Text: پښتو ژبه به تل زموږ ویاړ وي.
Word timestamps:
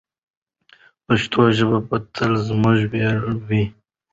پښتو 1.05 1.41
ژبه 1.57 1.79
به 1.87 1.97
تل 2.15 2.31
زموږ 2.47 2.79
ویاړ 2.91 3.19
وي. 3.47 3.63